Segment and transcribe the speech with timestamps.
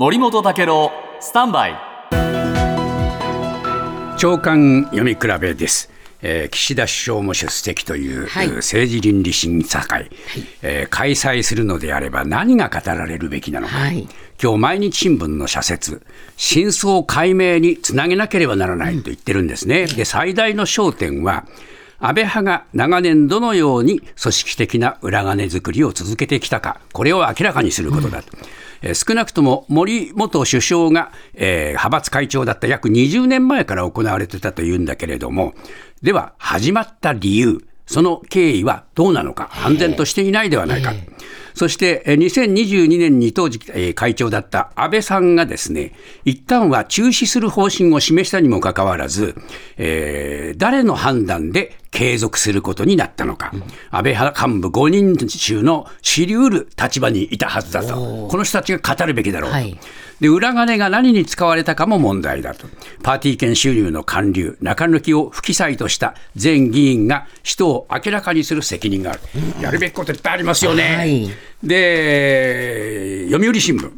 [0.00, 1.78] 森本武郎スタンバイ。
[4.16, 5.90] 長官読み比べです。
[6.22, 8.48] えー岸田首相も出席という、はい。
[8.48, 10.10] 政治倫理審査会、
[10.62, 14.08] えー開催するのであれば何が語られるべきなのか、はい。
[14.42, 16.00] 今日毎日新聞の社説、
[16.38, 19.84] 真相解明につなげなければならないと言ってるんですね。
[19.84, 21.44] で最大の焦点は
[21.98, 28.28] 安倍派が長年どのように組織的な裏金作りを続けてきたか、これを明らかにすることだと。
[28.82, 35.54] えー少なくとも森元首相が、えー派閥会長だった約20年前から行われてたというんだけれども、
[36.02, 40.92] では始まった理由、その経緯はどうなのか、安全としていないではないか。
[41.60, 45.92] そしてえー2022年に当時えー会長だった安倍さんがですね、
[46.24, 49.34] 一旦は中止する方針を示したにもかかわらず、
[49.76, 53.52] えー誰の判断で継続することになったのか、
[53.90, 59.56] 安倍派幹部5人中の知り得る立場にいたはずだと、この人たちが語るべきだろうと。
[59.56, 59.78] はい
[60.20, 62.66] で裏金が何に使われたかも問題だと、
[63.02, 69.20] パーティー券収入の還流、中抜きを不記載とした前議員が使途を明らかにする責任がある、
[69.60, 70.96] やるべきこといっぱいありますよね。
[70.96, 71.30] はい。
[71.62, 73.90] で、読売新聞、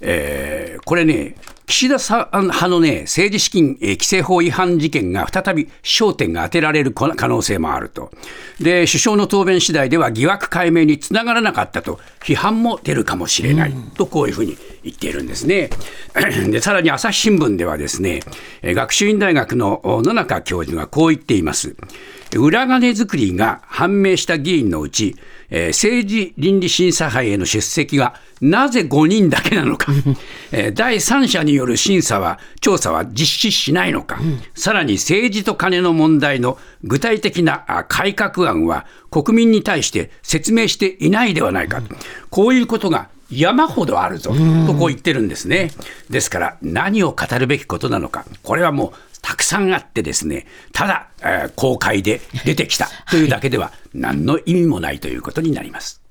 [0.00, 1.34] えーこれね、
[1.74, 8.12] 岸田さん派の、ね、政治資金えー規正法違反事件が再び焦点が当てられる可能性もあると、
[8.60, 15.68] で首相の答弁次第では疑惑解明につながらなかったと、批判も出るかもしれない、とこういうふうに言っているんですね。
[16.48, 18.20] でさらに朝日新聞ではですね、
[18.62, 21.74] えー学習院大学のお野中教授がこう言っています。
[22.38, 25.16] 裏金作りが判明した議員のうち、
[25.50, 29.92] えー政治倫理審査会への出席がなぜ5人だけなのか、
[30.52, 34.18] えー第三者による審査は、調査は実施しないのか、
[34.54, 41.82] さらに政治と金の問題の具体的なあ改革案は国民に対して説明していないではないか、
[42.30, 44.30] こういうことが山ほどあるぞ
[44.66, 45.70] とこう言ってるんですね。
[46.10, 56.03] ですから何を語るべきことなのか、これはもうたくさんあってですね、ただ、えー公開で出てきたというだけでは何の意味もないということになります。